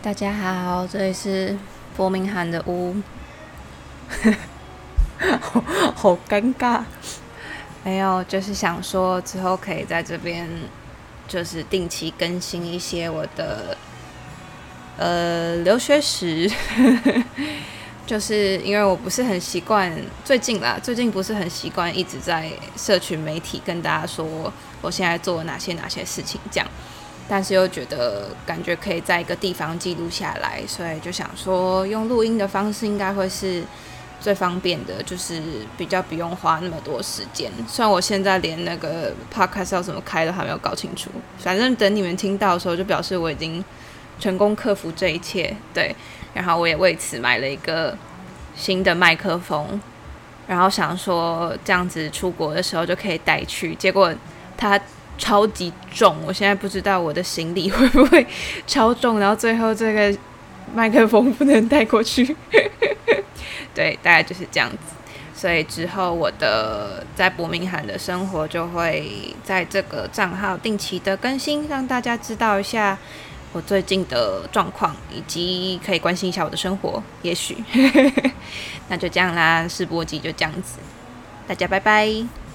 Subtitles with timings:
[0.00, 1.58] 大家好，这里是
[1.96, 2.94] 伯明翰的屋，
[5.40, 5.60] 好
[5.92, 6.82] 好尴尬。
[7.82, 10.48] 没有，就是想说之后可以在这边，
[11.26, 13.76] 就是定期更新一些我的
[14.98, 16.48] 呃留学史。
[18.06, 19.92] 就是因为我不是很习惯，
[20.24, 24.24] 最近啦，最近不是很习惯一直在社群媒体跟大家说
[24.80, 26.68] 我现在做了哪些哪些事情，这样。
[27.30, 33.62] 但是又觉得感觉可以在一个地方记录下来，所以就想说用录音的方式应该会是
[34.18, 35.42] 最方便的，就是
[35.76, 37.52] 比较不用花那么多时间。
[37.68, 43.62] 虽然我现在连那个 podcast 要怎么开都还没有搞清楚，反正等你们听到的时候，就表示我已经
[44.18, 45.54] 成功克服这一切。
[45.74, 45.94] 对，
[46.32, 47.94] 然后我也为此买了一个
[48.56, 49.78] 新的麦克风，
[50.46, 54.14] 然后想说这样子出国的时候就可以带去，结果
[54.56, 54.80] 它。
[55.18, 58.26] 超级重，我现在不知道我的行李会不会
[58.66, 60.16] 超重，然后最后这个
[60.74, 62.36] 麦克风不能带过去。
[63.74, 64.76] 对，大概就是这样子。
[65.34, 72.98] 所以之后我的在伯明翰的生活就会在这个账号定期的更新，让大家知道一下
[73.52, 77.00] 我最近的状况，以及可以关心一下我的生活。
[77.22, 77.56] 也许
[78.88, 80.78] 那就这样啦，试播集就这样子，
[81.46, 82.47] 大家拜拜。